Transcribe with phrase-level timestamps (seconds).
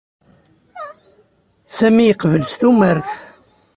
[1.77, 3.09] Sami yeqbel s tumert.